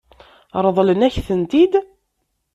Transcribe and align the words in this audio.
Ṛeḍlen-ak-tent-id? 0.65 1.73